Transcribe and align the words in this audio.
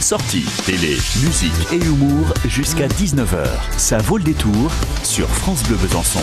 Sorties, 0.00 0.46
télé, 0.64 0.96
musique 1.22 1.52
et 1.72 1.76
humour 1.76 2.32
jusqu'à 2.46 2.88
19h. 2.88 3.46
Ça 3.76 3.98
vaut 3.98 4.16
le 4.16 4.24
détour 4.24 4.72
sur 5.02 5.28
France 5.28 5.62
Bleu 5.64 5.76
Besançon. 5.76 6.20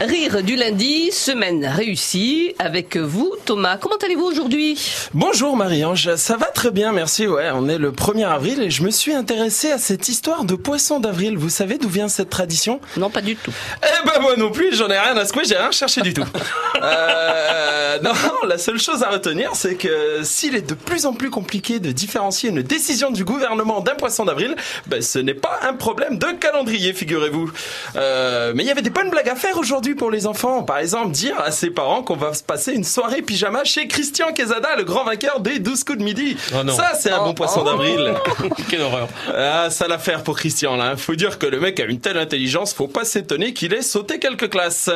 Rire 0.00 0.44
du 0.44 0.54
lundi, 0.54 1.10
semaine 1.10 1.66
réussie 1.66 2.54
avec 2.60 2.96
vous 2.96 3.34
Thomas. 3.44 3.78
Comment 3.78 3.96
allez-vous 3.96 4.26
aujourd'hui? 4.26 4.78
Bonjour 5.12 5.56
Marie-Ange, 5.56 6.14
ça 6.14 6.36
va 6.36 6.46
très 6.46 6.70
bien 6.70 6.92
merci. 6.92 7.26
Ouais, 7.26 7.50
on 7.52 7.68
est 7.68 7.78
le 7.78 7.90
1er 7.90 8.28
avril 8.28 8.62
et 8.62 8.70
je 8.70 8.84
me 8.84 8.90
suis 8.90 9.12
intéressé 9.12 9.72
à 9.72 9.78
cette 9.78 10.08
histoire 10.08 10.44
de 10.44 10.54
poisson 10.54 11.00
d'avril. 11.00 11.36
Vous 11.36 11.48
savez 11.48 11.78
d'où 11.78 11.88
vient 11.88 12.06
cette 12.06 12.30
tradition? 12.30 12.80
Non, 12.96 13.10
pas 13.10 13.22
du 13.22 13.34
tout. 13.34 13.52
Eh 13.82 14.06
ben 14.06 14.20
moi 14.20 14.36
non 14.36 14.52
plus, 14.52 14.72
j'en 14.76 14.86
ai 14.88 14.96
rien 14.96 15.16
à 15.16 15.24
secouer, 15.24 15.42
j'ai 15.44 15.56
rien 15.56 15.72
cherché 15.72 16.00
du 16.00 16.14
tout. 16.14 16.24
euh, 16.80 17.98
non, 18.00 18.12
la 18.46 18.58
seule 18.58 18.78
chose 18.78 19.02
à 19.02 19.08
retenir, 19.10 19.50
c'est 19.54 19.74
que 19.74 20.20
s'il 20.22 20.54
est 20.54 20.68
de 20.68 20.74
plus 20.74 21.06
en 21.06 21.12
plus 21.12 21.30
compliqué 21.30 21.80
de 21.80 21.90
différencier 21.90 22.50
une 22.50 22.62
décision 22.62 23.10
du 23.10 23.24
gouvernement 23.24 23.80
d'un 23.80 23.96
poisson 23.96 24.24
d'avril, 24.24 24.54
ben 24.86 25.02
ce 25.02 25.18
n'est 25.18 25.34
pas 25.34 25.58
un 25.68 25.72
problème 25.72 26.18
de 26.18 26.26
calendrier, 26.38 26.92
figurez-vous. 26.92 27.50
Euh, 27.96 28.52
mais 28.54 28.62
il 28.62 28.66
y 28.66 28.70
avait 28.70 28.82
des 28.82 28.90
bonnes 28.90 29.10
blagues 29.10 29.28
à 29.28 29.34
faire 29.34 29.58
aujourd'hui 29.58 29.87
pour 29.94 30.10
les 30.10 30.26
enfants. 30.26 30.62
Par 30.62 30.78
exemple, 30.78 31.10
dire 31.10 31.38
à 31.40 31.50
ses 31.50 31.70
parents 31.70 32.02
qu'on 32.02 32.16
va 32.16 32.34
se 32.34 32.42
passer 32.42 32.72
une 32.72 32.84
soirée 32.84 33.22
pyjama 33.22 33.64
chez 33.64 33.86
Christian 33.88 34.32
Quesada, 34.32 34.76
le 34.76 34.84
grand 34.84 35.04
vainqueur 35.04 35.40
des 35.40 35.58
12 35.58 35.84
coups 35.84 35.98
de 35.98 36.04
midi. 36.04 36.36
Oh 36.54 36.68
ça, 36.70 36.92
c'est 36.94 37.10
un 37.10 37.24
bon 37.24 37.34
poisson 37.34 37.64
d'avril. 37.64 38.14
Quelle 38.68 38.82
horreur. 38.82 39.08
Ah, 39.34 39.68
ça 39.70 39.88
l'affaire 39.88 40.22
pour 40.22 40.36
Christian, 40.36 40.76
là. 40.76 40.96
Faut 40.96 41.14
dire 41.14 41.38
que 41.38 41.46
le 41.46 41.60
mec 41.60 41.80
a 41.80 41.84
une 41.84 42.00
telle 42.00 42.18
intelligence, 42.18 42.72
faut 42.72 42.88
pas 42.88 43.04
s'étonner 43.04 43.52
qu'il 43.52 43.74
ait 43.74 43.82
sauté 43.82 44.18
quelques 44.18 44.50
classes. 44.50 44.90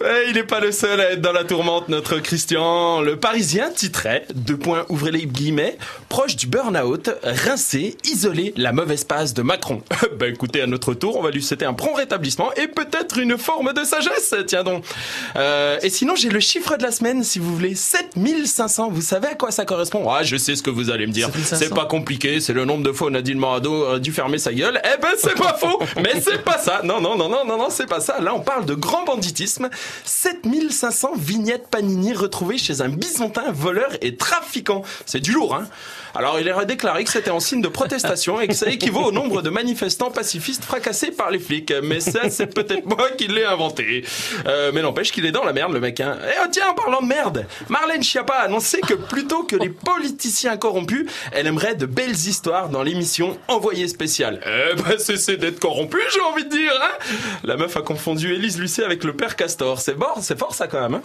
Ouais, 0.00 0.24
il 0.28 0.34
n'est 0.34 0.44
pas 0.44 0.60
le 0.60 0.72
seul 0.72 1.00
à 1.00 1.12
être 1.12 1.20
dans 1.20 1.32
la 1.32 1.44
tourmente, 1.44 1.88
notre 1.88 2.18
Christian. 2.18 3.00
Le 3.00 3.16
Parisien 3.16 3.70
titrait, 3.70 4.26
deux 4.34 4.56
points, 4.56 4.84
ouvrez 4.88 5.10
les 5.10 5.26
guillemets, 5.26 5.76
proche 6.08 6.36
du 6.36 6.46
burn-out, 6.46 7.10
rincé, 7.22 7.96
isolé, 8.04 8.52
la 8.56 8.72
mauvaise 8.72 9.04
passe 9.04 9.34
de 9.34 9.42
Macron. 9.42 9.82
ben 10.18 10.32
écoutez, 10.32 10.62
à 10.62 10.66
notre 10.66 10.94
tour, 10.94 11.16
on 11.16 11.22
va 11.22 11.30
lui 11.30 11.42
souhaiter 11.42 11.64
un 11.64 11.74
prompt 11.74 11.94
rétablissement 11.94 12.52
et 12.54 12.68
peut-être 12.68 13.18
une 13.18 13.38
forme 13.38 13.72
de 13.72 13.84
sagesse, 13.84 14.34
tiens 14.46 14.64
donc. 14.64 14.84
Euh, 15.36 15.78
et 15.82 15.90
sinon, 15.90 16.14
j'ai 16.16 16.30
le 16.30 16.40
chiffre 16.40 16.76
de 16.76 16.82
la 16.82 16.92
semaine, 16.92 17.22
si 17.22 17.38
vous 17.38 17.54
voulez, 17.54 17.74
7500. 17.74 18.90
Vous 18.90 19.02
savez 19.02 19.28
à 19.28 19.34
quoi 19.34 19.50
ça 19.50 19.64
correspond? 19.64 20.10
Ah, 20.10 20.22
je 20.22 20.36
sais 20.36 20.56
ce 20.56 20.62
que 20.62 20.70
vous 20.70 20.90
allez 20.90 21.06
me 21.06 21.12
dire. 21.12 21.26
7500. 21.26 21.56
C'est 21.56 21.74
pas 21.74 21.86
compliqué, 21.86 22.40
c'est 22.40 22.52
le 22.52 22.64
nombre 22.64 22.82
de 22.82 22.92
fois 22.92 23.08
où 23.08 23.10
Nadine 23.10 23.38
Morado 23.38 23.86
a 23.86 23.98
dû 23.98 24.12
fermer 24.12 24.38
sa 24.38 24.52
gueule. 24.52 24.80
Eh 24.84 25.00
ben, 25.00 25.10
c'est 25.18 25.36
pas 25.36 25.54
faux, 25.60 25.80
mais 25.96 26.20
c'est 26.20 26.42
pas 26.42 26.58
ça. 26.58 26.80
Non, 26.84 27.00
non, 27.00 27.16
non, 27.16 27.25
non, 27.28 27.44
non, 27.44 27.56
non, 27.56 27.70
c'est 27.70 27.86
pas 27.86 28.00
ça. 28.00 28.20
Là, 28.20 28.34
on 28.34 28.40
parle 28.40 28.66
de 28.66 28.74
grand 28.74 29.04
banditisme. 29.04 29.70
7500 30.04 31.12
vignettes 31.16 31.68
Panini 31.68 32.12
retrouvées 32.12 32.58
chez 32.58 32.80
un 32.80 32.88
bisontin 32.88 33.52
voleur 33.52 33.90
et 34.00 34.16
trafiquant. 34.16 34.82
C'est 35.04 35.20
du 35.20 35.32
lourd, 35.32 35.54
hein 35.54 35.68
alors, 36.16 36.40
il 36.40 36.50
aurait 36.50 36.64
déclaré 36.64 37.04
que 37.04 37.10
c'était 37.10 37.30
en 37.30 37.40
signe 37.40 37.60
de 37.60 37.68
protestation 37.68 38.40
et 38.40 38.48
que 38.48 38.54
ça 38.54 38.70
équivaut 38.70 39.04
au 39.04 39.12
nombre 39.12 39.42
de 39.42 39.50
manifestants 39.50 40.10
pacifistes 40.10 40.64
fracassés 40.64 41.10
par 41.10 41.30
les 41.30 41.38
flics. 41.38 41.74
Mais 41.82 42.00
ça, 42.00 42.30
c'est 42.30 42.46
peut-être 42.46 42.86
moi 42.86 43.10
qui 43.18 43.26
l'ai 43.26 43.44
inventé. 43.44 44.02
Euh, 44.46 44.70
mais 44.72 44.80
n'empêche 44.80 45.12
qu'il 45.12 45.26
est 45.26 45.30
dans 45.30 45.44
la 45.44 45.52
merde, 45.52 45.74
le 45.74 45.80
mec. 45.80 46.00
Hein. 46.00 46.16
Et 46.24 46.38
oh, 46.42 46.48
tiens, 46.50 46.70
en 46.70 46.74
parlant 46.74 47.02
de 47.02 47.06
merde, 47.06 47.46
Marlène 47.68 48.02
Schiappa 48.02 48.32
a 48.32 48.44
annoncé 48.44 48.80
que 48.80 48.94
plutôt 48.94 49.42
que 49.42 49.56
les 49.56 49.68
politiciens 49.68 50.56
corrompus, 50.56 51.06
elle 51.32 51.46
aimerait 51.46 51.74
de 51.74 51.84
belles 51.84 52.12
histoires 52.12 52.70
dans 52.70 52.82
l'émission 52.82 53.36
Envoyé 53.48 53.86
spécial. 53.86 54.40
Eh 54.46 54.74
ben, 54.74 54.98
cessez 54.98 55.36
d'être 55.36 55.60
corrompu, 55.60 55.98
j'ai 56.14 56.20
envie 56.22 56.44
de 56.44 56.50
dire. 56.50 56.72
Hein 56.80 57.15
la 57.44 57.56
meuf 57.56 57.76
a 57.76 57.82
confondu 57.82 58.32
Élise 58.32 58.58
Lucet 58.58 58.84
avec 58.84 59.04
le 59.04 59.14
père 59.14 59.36
Castor. 59.36 59.80
C'est 59.80 59.96
fort, 59.96 60.18
c'est 60.20 60.38
fort 60.38 60.54
ça 60.54 60.66
quand 60.66 60.80
même. 60.80 60.94
Hein 60.94 61.02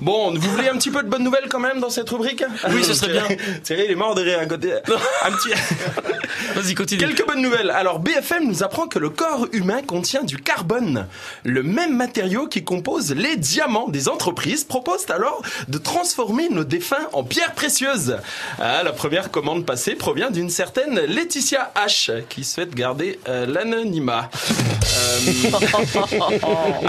Bon, 0.00 0.34
vous 0.34 0.50
voulez 0.50 0.68
un 0.68 0.76
petit 0.76 0.90
peu 0.90 1.02
de 1.02 1.08
bonnes 1.08 1.24
nouvelles 1.24 1.48
quand 1.48 1.60
même 1.60 1.80
dans 1.80 1.90
cette 1.90 2.08
rubrique? 2.10 2.44
Oui, 2.70 2.84
ce 2.84 2.94
serait 2.94 3.12
bien. 3.12 3.24
Thierry, 3.62 3.84
il 3.86 3.90
est 3.92 3.96
mort 3.96 4.14
de 4.14 4.22
rire 4.22 4.38
à 4.40 4.46
côté. 4.46 4.72
Un 4.72 5.30
petit... 5.32 5.50
Vas-y, 6.54 6.74
continue. 6.74 7.00
Quelques 7.00 7.26
bonnes 7.26 7.42
nouvelles. 7.42 7.70
Alors, 7.70 7.98
BFM 7.98 8.46
nous 8.46 8.62
apprend 8.62 8.86
que 8.86 8.98
le 8.98 9.10
corps 9.10 9.46
humain 9.52 9.80
contient 9.82 10.22
du 10.22 10.36
carbone, 10.36 11.06
le 11.44 11.62
même 11.62 11.96
matériau 11.96 12.46
qui 12.46 12.64
compose 12.64 13.12
les 13.14 13.36
diamants. 13.36 13.88
Des 13.88 14.08
entreprises 14.08 14.64
proposent 14.64 15.08
alors 15.08 15.42
de 15.68 15.78
transformer 15.78 16.48
nos 16.48 16.64
défunts 16.64 17.08
en 17.12 17.24
pierres 17.24 17.54
précieuses. 17.54 18.16
Ah, 18.58 18.82
la 18.82 18.92
première 18.92 19.30
commande 19.30 19.64
passée 19.64 19.94
provient 19.94 20.30
d'une 20.30 20.50
certaine 20.50 21.00
Laetitia 21.00 21.72
H, 21.76 22.22
qui 22.28 22.44
souhaite 22.44 22.74
garder 22.74 23.18
euh, 23.28 23.46
l'anonymat. 23.46 24.30
Euh, 24.82 25.30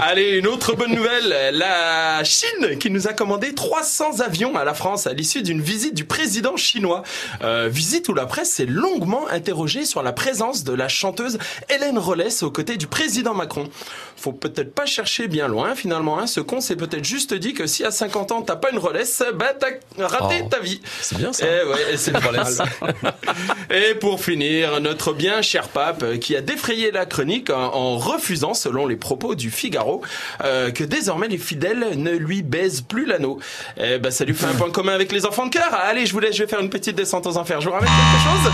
Allez, 0.00 0.38
une 0.38 0.46
autre 0.46 0.74
bonne 0.74 0.94
nouvelle. 0.94 1.56
La 1.56 2.22
Chine 2.24 2.73
qui 2.78 2.90
nous 2.90 3.08
a 3.08 3.12
commandé 3.12 3.54
300 3.54 4.20
avions 4.20 4.56
à 4.56 4.64
la 4.64 4.74
France 4.74 5.06
à 5.06 5.12
l'issue 5.12 5.42
d'une 5.42 5.60
visite 5.60 5.94
du 5.94 6.04
président 6.04 6.56
chinois. 6.56 7.02
Euh, 7.42 7.68
visite 7.70 8.08
où 8.08 8.14
la 8.14 8.26
presse 8.26 8.50
s'est 8.50 8.66
longuement 8.66 9.28
interrogée 9.28 9.84
sur 9.84 10.02
la 10.02 10.12
présence 10.12 10.64
de 10.64 10.72
la 10.72 10.88
chanteuse 10.88 11.38
Hélène 11.68 11.98
Rollès 11.98 12.42
aux 12.42 12.50
côtés 12.50 12.76
du 12.76 12.86
président 12.86 13.34
Macron. 13.34 13.68
Faut 14.16 14.32
peut-être 14.32 14.74
pas 14.74 14.86
chercher 14.86 15.28
bien 15.28 15.48
loin 15.48 15.74
finalement. 15.74 16.18
Hein. 16.18 16.26
Ce 16.26 16.40
con 16.40 16.60
s'est 16.60 16.76
peut-être 16.76 17.04
juste 17.04 17.34
dit 17.34 17.54
que 17.54 17.66
si 17.66 17.84
à 17.84 17.90
50 17.90 18.32
ans 18.32 18.42
t'as 18.42 18.56
pas 18.56 18.70
une 18.70 18.78
Rollès, 18.78 19.22
bah 19.34 19.52
t'as 19.58 20.06
raté 20.06 20.42
Oh. 20.44 20.48
ta 20.50 20.58
vie. 20.58 20.80
C'est 21.00 21.18
bien 21.18 21.32
ça. 21.32 21.44
Eh 21.46 21.68
ouais, 21.68 21.96
c'est. 21.96 22.12
Et 23.70 23.94
pour 23.94 24.22
finir, 24.22 24.80
notre 24.80 25.12
bien 25.12 25.42
cher 25.42 25.68
pape 25.68 26.18
qui 26.18 26.36
a 26.36 26.40
défrayé 26.40 26.90
la 26.90 27.06
chronique 27.06 27.50
en, 27.50 27.74
en 27.74 27.96
refusant, 27.96 28.54
selon 28.54 28.86
les 28.86 28.96
propos 28.96 29.34
du 29.34 29.50
Figaro, 29.50 30.02
euh, 30.42 30.70
que 30.70 30.84
désormais 30.84 31.28
les 31.28 31.38
fidèles 31.38 31.92
ne 31.96 32.10
lui 32.12 32.42
baisent 32.54 32.82
plus 32.82 33.04
l'anneau. 33.04 33.40
Eh 33.76 33.98
ben, 33.98 34.12
ça 34.12 34.24
lui 34.24 34.34
fait 34.34 34.46
un 34.46 34.54
point 34.54 34.70
commun 34.70 34.94
avec 34.94 35.10
les 35.10 35.26
enfants 35.26 35.46
de 35.46 35.50
cœur. 35.50 35.74
Allez, 35.74 36.06
je 36.06 36.12
vous 36.12 36.20
laisse, 36.20 36.36
je 36.36 36.44
vais 36.44 36.48
faire 36.48 36.60
une 36.60 36.70
petite 36.70 36.94
descente 36.94 37.26
aux 37.26 37.36
enfers. 37.36 37.60
Je 37.60 37.66
vous 37.68 37.74
ramène 37.74 37.90
quelque 37.90 38.22
chose 38.22 38.52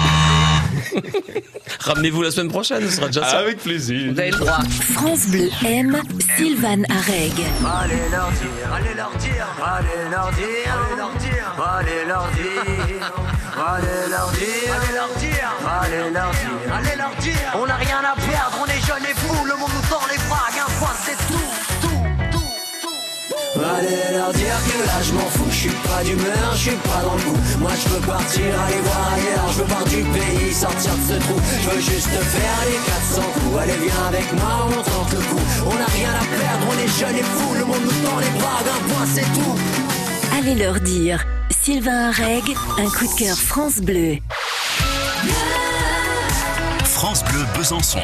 Ramenez-vous 1.80 2.22
la 2.22 2.30
semaine 2.30 2.48
prochaine, 2.48 2.82
ce 2.88 2.96
sera 2.96 3.06
déjà 3.06 3.24
ça. 3.24 3.38
Avec 3.38 3.58
plaisir. 3.58 4.12
Vous 4.12 4.18
avez 4.18 4.30
le 4.30 4.38
droit. 4.38 4.58
France 4.94 5.26
Bleu 5.28 5.48
aime 5.66 6.00
Sylvane 6.36 6.84
Areg. 6.90 7.32
Allez 7.82 7.96
leur 8.10 8.30
dire, 8.30 8.72
allez 8.74 8.94
leur 8.94 9.12
dire, 9.16 9.46
allez 9.62 10.10
leur 10.10 10.30
dire, 10.32 10.70
allez 10.88 10.96
leur 10.96 11.10
dire, 11.10 11.54
allez 11.60 12.04
leur 12.06 12.28
dire, 12.30 13.12
allez 13.56 14.08
leur 14.10 14.30
dire, 14.32 14.74
allez 14.80 14.94
leur 14.94 15.12
dire, 15.12 15.50
allez 15.66 16.10
leur 16.10 16.30
dire, 16.30 16.74
allez 16.74 16.96
leur 16.96 17.14
dire. 17.16 17.52
On 17.54 17.66
n'a 17.66 17.76
rien 17.76 17.98
à 17.98 18.14
perdre, 18.14 18.58
on 18.62 18.66
est 18.66 18.86
jeunes 18.86 19.06
et 19.10 19.14
fous, 19.14 19.44
le 19.44 19.56
monde 19.56 19.70
nous 19.74 19.88
tord 19.88 19.99
Allez 23.60 24.16
leur 24.16 24.32
dire 24.32 24.58
que 24.66 24.86
là 24.86 24.98
je 25.02 25.12
m'en 25.12 25.28
fous, 25.28 25.50
je 25.50 25.54
suis 25.54 25.76
pas 25.84 26.02
d'humeur, 26.04 26.50
je 26.54 26.58
suis 26.58 26.76
pas 26.76 27.02
dans 27.04 27.14
le 27.14 27.20
coup. 27.20 27.38
Moi 27.58 27.70
je 27.82 27.88
veux 27.90 28.00
partir, 28.00 28.44
aller 28.66 28.80
voir 28.80 29.12
ailleurs, 29.14 29.52
je 29.52 29.58
veux 29.58 29.68
voir 29.68 29.84
du 29.84 30.02
pays, 30.02 30.54
sortir 30.54 30.92
de 30.96 31.12
ce 31.12 31.18
trou. 31.20 31.36
Je 31.62 31.70
veux 31.70 31.80
juste 31.80 32.08
faire 32.08 32.60
les 32.66 32.78
400 32.86 33.22
coups. 33.34 33.58
Allez 33.60 33.78
viens 33.84 34.04
avec 34.08 34.32
moi, 34.32 34.68
on 34.68 34.82
tente 34.82 35.12
le 35.12 35.18
coup. 35.18 35.44
On 35.66 35.74
n'a 35.74 35.86
rien 35.86 36.10
à 36.10 36.24
perdre, 36.24 36.66
on 36.70 36.76
est 36.84 36.88
jeunes 36.98 37.16
et 37.16 37.22
fous, 37.22 37.54
le 37.54 37.64
monde 37.64 37.82
nous 37.84 38.08
tend 38.08 38.18
les 38.18 38.30
bras, 38.40 38.60
d'un 38.64 38.94
point 38.94 39.06
c'est 39.14 39.30
tout. 39.36 39.56
Allez 40.38 40.54
leur 40.54 40.80
dire. 40.80 41.24
Sylvain 41.62 42.08
Areg, 42.08 42.56
un 42.78 42.88
coup 42.88 43.06
de 43.06 43.18
cœur 43.18 43.36
France 43.36 43.80
Bleu. 43.80 44.16
France 46.84 47.22
Bleu 47.24 47.44
Besançon. 47.54 48.00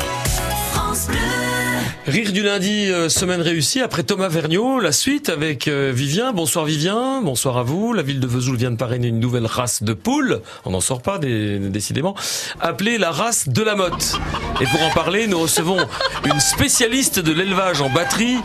Rire 2.07 2.33
du 2.33 2.43
lundi, 2.43 2.91
euh, 2.91 3.09
semaine 3.09 3.41
réussie. 3.41 3.81
Après 3.81 4.03
Thomas 4.03 4.29
Vergniaud, 4.29 4.81
la 4.81 4.93
suite 4.93 5.29
avec 5.29 5.67
euh, 5.69 5.93
Vivien. 5.95 6.33
Bonsoir 6.33 6.65
Vivien, 6.65 7.21
bonsoir 7.23 7.59
à 7.59 7.63
vous. 7.63 7.93
La 7.93 8.03
ville 8.03 8.21
de 8.21 8.27
Vesoul 8.27 8.57
vient 8.57 8.71
de 8.71 8.77
parrainer 8.77 9.09
une 9.09 9.21
nouvelle 9.21 9.47
race 9.47 9.83
de 9.83 9.93
poules. 9.93 10.41
On 10.65 10.71
n'en 10.71 10.81
sort 10.81 11.03
pas, 11.03 11.19
dé- 11.19 11.59
décidément. 11.59 12.15
Appelée 12.61 12.99
la 12.99 13.11
race 13.11 13.49
de 13.49 13.63
la 13.63 13.75
motte. 13.75 14.19
Et 14.59 14.65
pour 14.65 14.83
en 14.83 14.91
parler, 14.91 15.27
nous 15.27 15.41
recevons 15.41 15.77
une 16.25 16.41
spécialiste 16.41 17.19
de 17.19 17.31
l'élevage 17.31 17.83
en 17.83 17.91
batterie, 17.91 18.39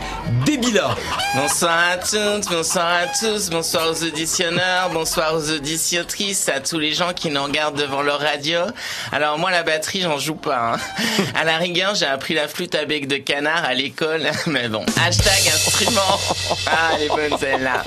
Débila. 0.44 0.94
Bonsoir 1.34 1.78
à 1.92 1.96
toutes, 1.96 2.50
bonsoir 2.50 2.86
à 2.86 3.06
tous, 3.06 3.48
bonsoir 3.48 3.90
aux 3.90 4.04
auditionneurs, 4.04 4.90
bonsoir 4.90 5.34
aux 5.34 5.50
auditiontrices, 5.50 6.50
à 6.50 6.60
tous 6.60 6.78
les 6.78 6.92
gens 6.92 7.14
qui 7.14 7.30
nous 7.30 7.42
regardent 7.42 7.78
devant 7.78 8.02
leur 8.02 8.20
radio. 8.20 8.60
Alors 9.10 9.38
moi 9.38 9.50
la 9.50 9.62
batterie 9.62 10.02
j'en 10.02 10.18
joue 10.18 10.34
pas. 10.34 10.74
Hein. 10.74 10.76
À 11.34 11.44
la 11.44 11.56
rigueur 11.56 11.94
j'ai 11.94 12.04
appris 12.04 12.34
la 12.34 12.46
flûte 12.46 12.74
à 12.74 12.84
bec 12.84 13.08
de 13.08 13.16
canard 13.16 13.64
à 13.64 13.72
l'école, 13.72 14.30
mais 14.46 14.68
bon. 14.68 14.84
Hashtag 15.02 15.46
instrument. 15.46 16.00
Ah 16.66 16.90
elle 16.94 17.04
est 17.04 17.08
bonne 17.08 17.38
celle-là. 17.38 17.84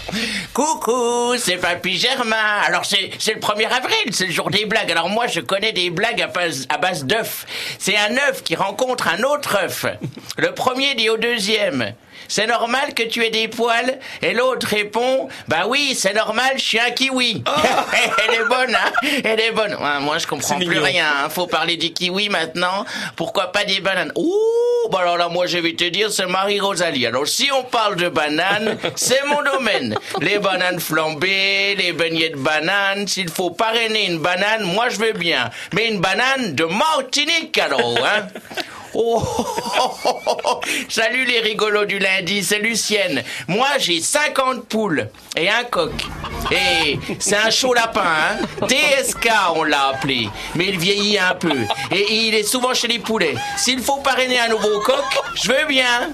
Coucou, 0.54 1.36
c'est 1.38 1.58
Papy 1.58 1.98
Germain. 1.98 2.62
Alors 2.66 2.86
c'est 2.86 3.12
c'est 3.20 3.34
le 3.34 3.40
1er 3.40 3.68
avril, 3.68 4.12
c'est 4.12 4.26
le 4.26 4.32
jour 4.32 4.50
des 4.50 4.66
blagues. 4.66 4.92
Alors 4.92 5.10
moi 5.10 5.28
je 5.28 5.40
connais 5.42 5.72
des 5.72 5.92
blagues 5.92 6.22
à 6.22 6.28
base, 6.28 6.66
à 6.70 6.78
base 6.78 7.06
d'œufs. 7.06 7.46
C'est 7.78 7.96
un 7.98 8.15
œuf 8.18 8.44
qui 8.44 8.56
rencontre 8.56 9.08
un 9.08 9.24
autre 9.24 9.58
œuf. 9.64 9.86
Le 10.38 10.52
premier 10.54 10.96
dit 10.96 11.10
au 11.10 11.18
deuxième. 11.18 11.94
C'est 12.28 12.48
normal 12.48 12.96
que 12.96 13.04
tu 13.04 13.24
aies 13.24 13.30
des 13.30 13.48
poils? 13.48 14.00
Et 14.24 14.34
l'autre 14.34 14.66
répond 14.68 15.30
Bah 15.48 15.66
oui, 15.68 15.94
c'est 15.96 16.14
normal, 16.14 16.54
je 16.56 16.62
suis 16.64 16.80
un 16.80 16.90
kiwi. 16.90 17.44
Elle 18.28 18.34
est 18.36 18.46
bonne, 18.46 18.74
hein? 18.76 19.10
Elle 19.24 19.40
est 19.40 19.52
bonne. 19.52 19.76
Ouais, 19.76 20.00
moi, 20.02 20.18
je 20.18 20.26
comprends 20.26 20.56
plus 20.56 20.68
mignon. 20.70 20.84
rien. 20.84 21.06
hein. 21.26 21.30
Faut 21.30 21.46
parler 21.46 21.78
du 21.78 21.94
kiwi 21.94 22.30
maintenant. 22.30 22.84
Pourquoi 23.16 23.52
pas 23.52 23.64
des 23.64 23.80
bananes? 23.80 24.12
Ouh 24.16 24.34
bah 24.90 25.00
alors 25.02 25.18
là, 25.18 25.30
moi, 25.30 25.46
je 25.48 25.58
vais 25.58 25.74
te 25.74 25.84
dire, 25.86 26.12
c'est 26.12 26.26
Marie-Rosalie. 26.26 27.06
Alors, 27.06 27.28
si 27.28 27.50
on 27.52 27.64
parle 27.64 27.96
de 27.96 28.10
bananes, 28.10 28.78
c'est 28.96 29.24
mon 29.26 29.42
domaine. 29.42 29.96
Les 30.22 30.40
bananes 30.40 30.80
flambées, 30.80 31.76
les 31.76 31.94
beignets 31.94 32.30
de 32.30 32.38
bananes. 32.38 33.08
S'il 33.08 33.30
faut 33.30 33.52
parrainer 33.52 34.06
une 34.06 34.20
banane, 34.20 34.64
moi, 34.64 34.90
je 34.90 34.98
veux 34.98 35.14
bien. 35.14 35.50
Mais 35.74 35.88
une 35.88 36.00
banane 36.00 36.56
de 36.56 36.66
Martinique, 36.66 37.58
alors, 37.58 37.98
hein. 38.06 38.28
Oh, 38.98 39.22
Salut 40.90 41.26
les 41.26 41.42
rigolos 41.42 41.84
du 41.86 42.00
lundi, 42.00 42.42
c'est 42.44 42.60
Lucienne. 42.60 43.24
Moi 43.48 43.68
j'ai 43.78 44.00
50 44.00 44.68
poules 44.68 45.10
et 45.36 45.50
un 45.50 45.66
coq. 45.66 45.92
Et 46.52 46.98
c'est 47.20 47.36
un 47.36 47.50
chaud 47.50 47.74
lapin, 47.74 48.02
hein 48.06 48.68
TSK 48.68 49.30
on 49.56 49.64
l'a 49.64 49.88
appelé. 49.88 50.30
Mais 50.56 50.68
il 50.68 50.80
vieillit 50.80 51.20
un 51.20 51.36
peu. 51.36 51.58
Et 51.92 52.28
il 52.28 52.36
est 52.36 52.44
souvent 52.44 52.74
chez 52.74 52.88
les 52.88 53.00
poulets. 53.00 53.36
S'il 53.58 53.82
faut 53.82 53.98
parrainer 53.98 54.40
un 54.40 54.48
nouveau 54.48 54.80
coq, 54.80 55.04
je 55.36 55.50
veux 55.52 55.66
bien. 55.68 56.12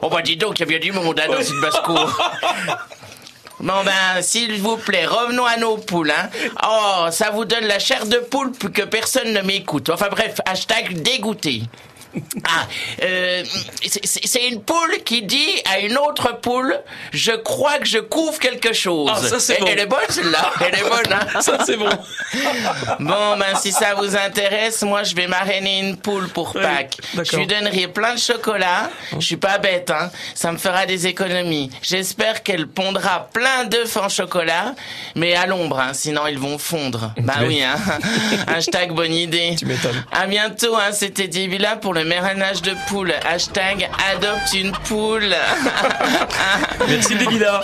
Oh 0.00 0.08
bah 0.08 0.22
dis 0.22 0.36
donc, 0.36 0.58
il 0.58 0.60
y 0.60 0.62
a 0.62 0.66
bien 0.66 0.78
du 0.78 0.92
monde 0.92 1.18
hein, 1.20 1.26
dans 1.28 1.42
cette 1.42 1.60
basse-cour. 1.60 2.22
Bon 3.60 3.82
ben, 3.84 4.22
s'il 4.22 4.60
vous 4.60 4.76
plaît, 4.76 5.04
revenons 5.04 5.44
à 5.44 5.56
nos 5.56 5.78
poules. 5.78 6.12
Hein. 6.12 6.30
Oh, 6.64 7.06
ça 7.10 7.30
vous 7.30 7.44
donne 7.44 7.64
la 7.64 7.80
chair 7.80 8.06
de 8.06 8.18
poule 8.18 8.52
que 8.52 8.82
personne 8.82 9.32
ne 9.32 9.40
m'écoute. 9.40 9.90
Enfin 9.90 10.08
bref, 10.10 10.40
hashtag 10.46 11.02
dégoûté. 11.02 11.62
Ah, 12.44 12.66
euh, 13.02 13.44
c'est- 14.04 14.48
une 14.48 14.62
poule 14.62 14.98
qui 15.04 15.22
dit 15.22 15.62
à 15.70 15.80
une 15.80 15.96
autre 15.98 16.38
poule, 16.40 16.78
je 17.12 17.32
crois 17.32 17.78
que 17.78 17.86
je 17.86 17.98
couvre 17.98 18.38
quelque 18.38 18.72
chose. 18.72 19.10
Ah, 19.14 19.18
ça, 19.20 19.38
c'est 19.40 19.58
bon. 19.60 19.66
Elle 19.68 19.80
est 19.80 19.86
bonne 19.86 19.98
celle-là, 20.08 20.50
elle 20.60 20.74
est 20.78 20.88
bonne. 20.88 21.12
Hein 21.12 21.40
Ça, 21.40 21.58
c'est 21.66 21.76
bon. 21.76 21.88
Bon, 23.00 23.36
ben 23.38 23.54
si 23.60 23.72
ça 23.72 23.94
vous 23.94 24.16
intéresse, 24.16 24.82
moi 24.82 25.02
je 25.02 25.14
vais 25.14 25.26
marrainer 25.26 25.80
une 25.80 25.96
poule 25.96 26.28
pour 26.28 26.52
Oui, 26.54 26.62
Pâques. 26.62 26.96
Je 27.30 27.36
lui 27.36 27.46
donnerai 27.46 27.88
plein 27.88 28.14
de 28.14 28.18
chocolat. 28.18 28.90
Je 29.12 29.24
suis 29.24 29.36
pas 29.36 29.58
bête, 29.58 29.90
hein. 29.90 30.10
Ça 30.34 30.52
me 30.52 30.58
fera 30.58 30.86
des 30.86 31.06
économies. 31.06 31.70
J'espère 31.82 32.42
qu'elle 32.42 32.66
pondra 32.68 33.28
plein 33.32 33.64
d'œufs 33.64 33.96
en 33.96 34.08
chocolat, 34.08 34.74
mais 35.14 35.34
à 35.34 35.46
l'ombre, 35.46 35.78
hein, 35.80 35.92
sinon 35.94 36.26
ils 36.26 36.38
vont 36.38 36.58
fondre. 36.58 37.12
Bah 37.18 37.34
oui, 37.46 37.62
hein. 37.62 37.76
Hashtag 38.46 38.92
bonne 38.92 39.14
idée. 39.14 39.54
Tu 39.58 39.66
m'étonnes. 39.66 40.04
À 40.12 40.26
bientôt, 40.26 40.76
hein. 40.76 40.92
C'était 40.92 41.28
Dibila 41.28 41.76
pour 41.76 41.94
le 41.94 41.97
marrainage 42.04 42.62
de 42.62 42.72
poules. 42.88 43.12
Hashtag 43.24 43.88
adopte 44.12 44.52
une 44.54 44.72
poule. 44.72 45.34
Merci 46.88 47.14
Débila. 47.16 47.62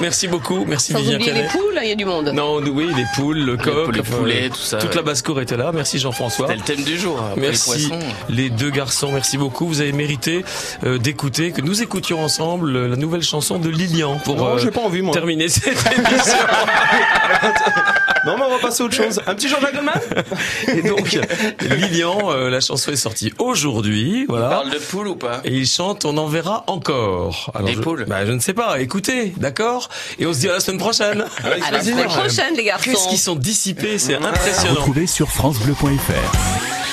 Merci 0.00 0.28
beaucoup. 0.28 0.64
Merci 0.66 0.92
Sans 0.92 0.98
Vivien 1.00 1.16
oublier 1.16 1.32
les 1.32 1.38
Canet. 1.40 1.52
poules, 1.52 1.78
il 1.82 1.88
y 1.88 1.92
a 1.92 1.94
du 1.94 2.04
monde. 2.04 2.28
Non, 2.34 2.56
oui, 2.58 2.90
les 2.96 3.04
poules, 3.14 3.38
le 3.38 3.56
coq, 3.56 3.84
poules, 3.86 3.94
les 3.94 4.00
enfin, 4.00 4.16
poulets, 4.16 4.48
tout 4.50 4.56
ça, 4.56 4.78
Toute 4.78 4.90
ouais. 4.90 4.96
la 4.96 5.02
basse-cour 5.02 5.40
était 5.40 5.56
là. 5.56 5.70
Merci 5.72 5.98
Jean-François. 5.98 6.46
C'était 6.48 6.58
le 6.58 6.64
thème 6.76 6.84
du 6.84 6.98
jour. 6.98 7.18
après 7.20 7.40
Merci 7.40 7.90
Les 8.28 8.50
deux 8.50 8.70
garçons, 8.70 9.12
merci 9.12 9.38
beaucoup. 9.38 9.66
Vous 9.66 9.80
avez 9.80 9.92
mérité 9.92 10.44
euh, 10.84 10.98
d'écouter, 10.98 11.52
que 11.52 11.60
nous 11.60 11.82
écoutions 11.82 12.22
ensemble 12.24 12.74
euh, 12.76 12.88
la 12.88 12.96
nouvelle 12.96 13.22
chanson 13.22 13.58
de 13.58 13.68
Lilian 13.68 14.18
pour 14.24 14.36
Non, 14.36 14.54
euh, 14.54 14.58
j'ai 14.58 14.70
pas 14.70 14.80
envie, 14.80 15.02
moi. 15.02 15.12
terminer 15.14 15.48
cette 15.50 15.66
émission. 15.92 16.34
Non, 18.26 18.36
mais 18.38 18.44
on 18.44 18.50
va 18.50 18.58
passer 18.58 18.82
à 18.82 18.86
autre 18.86 18.94
chose. 18.94 19.20
Un 19.26 19.34
petit 19.34 19.48
Jean-Jacques 19.48 19.74
Goldman 19.74 20.00
Et 20.68 20.82
donc 20.82 21.18
Lilian, 21.60 22.30
euh, 22.30 22.48
la 22.50 22.60
chanson 22.60 22.90
est 22.92 22.96
sortie 22.96 23.32
aujourd'hui, 23.38 24.24
On 24.28 24.32
voilà. 24.32 24.48
parle 24.48 24.70
de 24.70 24.78
poules 24.78 25.08
ou 25.08 25.16
pas? 25.16 25.40
Et 25.44 25.52
il 25.52 25.66
chante 25.66 26.04
On 26.04 26.16
en 26.16 26.26
verra 26.26 26.64
encore. 26.66 27.50
Alors, 27.54 27.68
Des 27.68 27.74
je, 27.74 27.80
poules? 27.80 28.04
Bah, 28.08 28.24
je 28.26 28.32
ne 28.32 28.40
sais 28.40 28.54
pas. 28.54 28.80
Écoutez, 28.80 29.32
d'accord? 29.36 29.88
Et 30.18 30.26
on 30.26 30.32
se 30.32 30.40
dit 30.40 30.48
à 30.48 30.54
la 30.54 30.60
semaine 30.60 30.80
prochaine. 30.80 31.24
À 31.42 31.70
la 31.70 31.82
semaine 31.82 32.06
prochaine, 32.06 32.54
les 32.56 32.64
garçons. 32.64 32.90
Qu'est-ce 32.90 33.08
qu'ils 33.08 33.18
sont 33.18 33.36
dissipés, 33.36 33.98
c'est 33.98 34.14
impressionnant. 34.14 34.74
Retrouvez 34.74 35.06
sur 35.06 35.28
FranceBleu.fr. 35.30 36.83